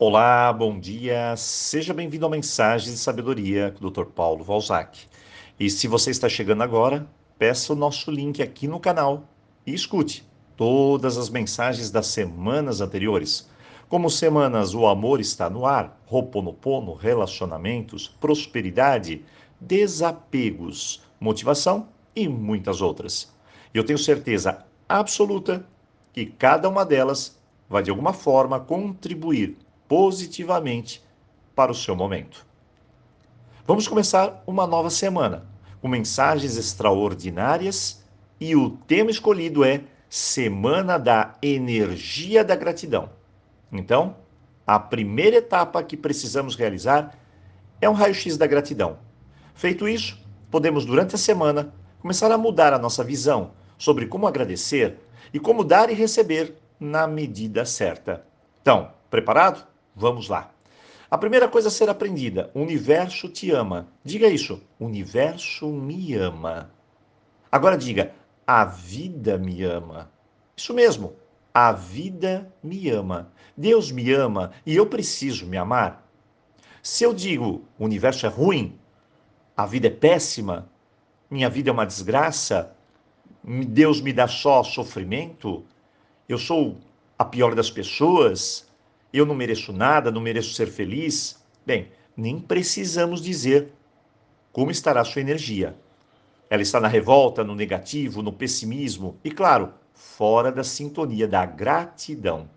[0.00, 4.04] Olá, bom dia, seja bem-vindo a Mensagem de Sabedoria com o Dr.
[4.04, 4.96] Paulo Valzac.
[5.58, 7.04] E se você está chegando agora,
[7.36, 9.24] peça o nosso link aqui no canal
[9.66, 10.24] e escute
[10.56, 13.50] todas as mensagens das semanas anteriores,
[13.88, 19.24] como semanas O Amor Está no Ar, Roponopono, Relacionamentos, Prosperidade,
[19.60, 23.34] Desapegos, Motivação e muitas outras.
[23.74, 25.66] Eu tenho certeza absoluta
[26.12, 27.36] que cada uma delas
[27.68, 29.58] vai de alguma forma contribuir
[29.88, 31.02] positivamente
[31.56, 32.46] para o seu momento.
[33.66, 35.46] Vamos começar uma nova semana
[35.80, 38.04] com mensagens extraordinárias
[38.40, 43.10] e o tema escolhido é Semana da Energia da Gratidão.
[43.72, 44.16] Então,
[44.66, 47.18] a primeira etapa que precisamos realizar
[47.80, 48.98] é um raio-x da gratidão.
[49.54, 50.18] Feito isso,
[50.50, 54.98] podemos durante a semana começar a mudar a nossa visão sobre como agradecer
[55.32, 58.24] e como dar e receber na medida certa.
[58.60, 59.66] Então, preparado?
[59.98, 60.52] Vamos lá.
[61.10, 63.88] A primeira coisa a ser aprendida: o universo te ama.
[64.04, 64.62] Diga isso.
[64.78, 66.70] O universo me ama.
[67.50, 68.14] Agora diga:
[68.46, 70.08] a vida me ama.
[70.56, 71.14] Isso mesmo.
[71.52, 73.32] A vida me ama.
[73.56, 76.08] Deus me ama e eu preciso me amar.
[76.80, 78.78] Se eu digo o universo é ruim,
[79.56, 80.70] a vida é péssima,
[81.28, 82.72] minha vida é uma desgraça,
[83.42, 85.64] Deus me dá só sofrimento,
[86.28, 86.76] eu sou
[87.18, 88.67] a pior das pessoas,
[89.12, 91.42] eu não mereço nada, não mereço ser feliz.
[91.64, 93.72] Bem, nem precisamos dizer
[94.52, 95.76] como estará sua energia.
[96.50, 102.48] Ela está na revolta, no negativo, no pessimismo e, claro, fora da sintonia da gratidão.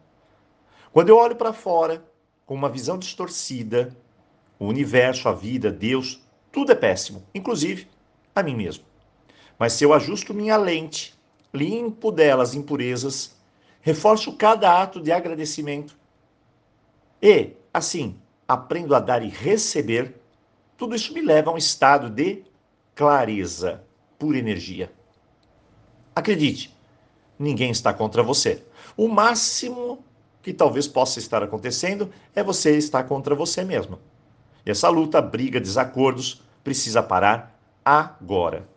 [0.91, 2.03] Quando eu olho para fora,
[2.45, 3.95] com uma visão distorcida,
[4.59, 6.21] o universo, a vida, Deus,
[6.52, 7.88] tudo é péssimo, inclusive
[8.36, 8.83] a mim mesmo.
[9.58, 11.13] Mas se eu ajusto minha lente,
[11.53, 13.38] limpo delas impurezas,
[13.81, 15.97] reforço cada ato de agradecimento
[17.22, 20.16] e, assim, aprendo a dar e receber,
[20.77, 22.44] tudo isso me leva a um estado de
[22.95, 23.83] clareza,
[24.17, 24.91] pura energia.
[26.15, 26.76] Acredite,
[27.37, 28.64] ninguém está contra você.
[28.98, 30.04] O máximo
[30.42, 33.99] que talvez possa estar acontecendo é você estar contra você mesmo.
[34.65, 38.67] E essa luta, briga, desacordos precisa parar agora.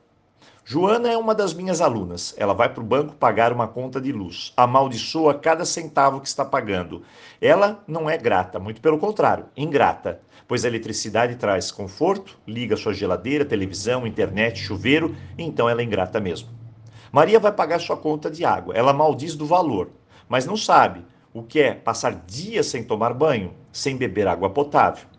[0.66, 2.34] Joana é uma das minhas alunas.
[2.38, 4.50] Ela vai para o banco pagar uma conta de luz.
[4.56, 7.02] Amaldiçoa cada centavo que está pagando.
[7.38, 12.94] Ela não é grata, muito pelo contrário, ingrata, pois a eletricidade traz conforto, liga sua
[12.94, 16.48] geladeira, televisão, internet, chuveiro, então ela é ingrata mesmo.
[17.12, 18.74] Maria vai pagar sua conta de água.
[18.74, 19.90] Ela maldiz do valor,
[20.26, 21.04] mas não sabe
[21.34, 25.13] o que é passar dias sem tomar banho, sem beber água potável.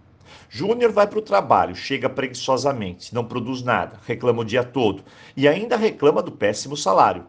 [0.49, 5.03] Júnior vai para o trabalho, chega preguiçosamente, não produz nada, reclama o dia todo
[5.35, 7.25] e ainda reclama do péssimo salário.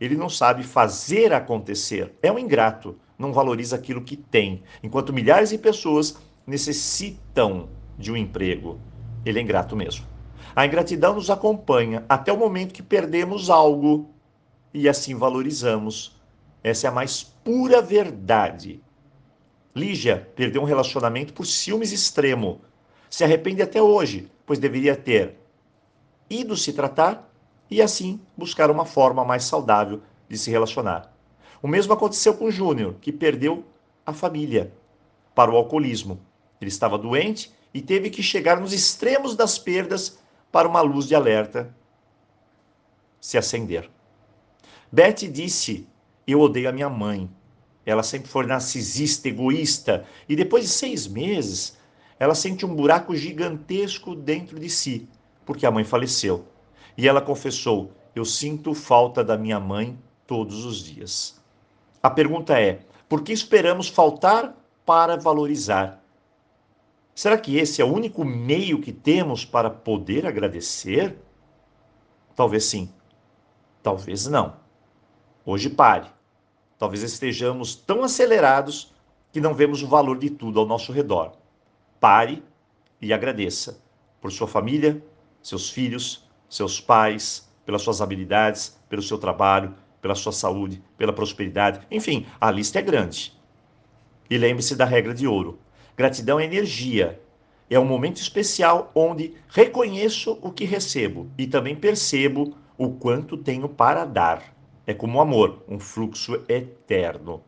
[0.00, 5.50] Ele não sabe fazer acontecer, é um ingrato, não valoriza aquilo que tem, enquanto milhares
[5.50, 6.16] de pessoas
[6.46, 8.78] necessitam de um emprego.
[9.24, 10.06] Ele é ingrato mesmo.
[10.54, 14.10] A ingratidão nos acompanha até o momento que perdemos algo
[14.72, 16.16] e assim valorizamos.
[16.62, 18.80] Essa é a mais pura verdade.
[19.74, 22.60] Lígia perdeu um relacionamento por ciúmes extremo.
[23.08, 25.36] Se arrepende até hoje, pois deveria ter
[26.28, 27.30] ido se tratar
[27.70, 31.12] e assim buscar uma forma mais saudável de se relacionar.
[31.62, 33.64] O mesmo aconteceu com Júnior, que perdeu
[34.04, 34.72] a família
[35.34, 36.20] para o alcoolismo.
[36.60, 40.18] Ele estava doente e teve que chegar nos extremos das perdas
[40.50, 41.74] para uma luz de alerta
[43.20, 43.90] se acender.
[44.90, 45.86] Betty disse:
[46.26, 47.28] Eu odeio a minha mãe.
[47.88, 51.78] Ela sempre foi narcisista, egoísta, e depois de seis meses,
[52.18, 55.08] ela sente um buraco gigantesco dentro de si,
[55.46, 56.44] porque a mãe faleceu.
[56.98, 61.40] E ela confessou: Eu sinto falta da minha mãe todos os dias.
[62.02, 64.54] A pergunta é: por que esperamos faltar
[64.84, 66.04] para valorizar?
[67.14, 71.16] Será que esse é o único meio que temos para poder agradecer?
[72.36, 72.92] Talvez sim,
[73.82, 74.56] talvez não.
[75.42, 76.17] Hoje pare
[76.78, 78.94] Talvez estejamos tão acelerados
[79.32, 81.32] que não vemos o valor de tudo ao nosso redor.
[81.98, 82.42] Pare
[83.02, 83.82] e agradeça
[84.20, 85.02] por sua família,
[85.42, 91.80] seus filhos, seus pais, pelas suas habilidades, pelo seu trabalho, pela sua saúde, pela prosperidade.
[91.90, 93.36] Enfim, a lista é grande.
[94.30, 95.58] E lembre-se da regra de ouro:
[95.96, 97.20] gratidão é energia.
[97.68, 103.68] É um momento especial onde reconheço o que recebo e também percebo o quanto tenho
[103.68, 104.57] para dar.
[104.88, 107.42] É como o amor, um fluxo eterno.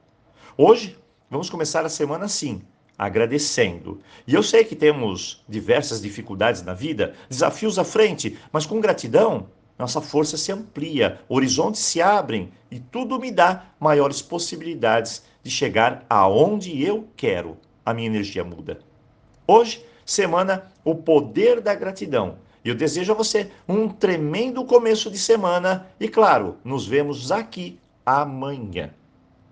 [0.59, 0.99] Hoje,
[1.31, 2.61] vamos começar a semana assim,
[2.99, 3.99] agradecendo.
[4.27, 9.49] E eu sei que temos diversas dificuldades na vida, desafios à frente, mas com gratidão,
[9.79, 16.05] nossa força se amplia, horizontes se abrem e tudo me dá maiores possibilidades de chegar
[16.11, 17.57] aonde eu quero.
[17.87, 18.81] a minha energia muda.
[19.47, 22.37] Hoje, semana O Poder da Gratidão.
[22.65, 27.79] E eu desejo a você um tremendo começo de semana e, claro, nos vemos aqui
[28.05, 28.91] amanhã.